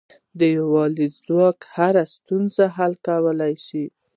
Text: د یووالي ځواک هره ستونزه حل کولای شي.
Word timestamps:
د 0.39 0.41
یووالي 0.57 1.07
ځواک 1.25 1.59
هره 1.75 2.03
ستونزه 2.15 2.63
حل 2.75 2.93
کولای 3.07 3.53
شي. 3.65 3.85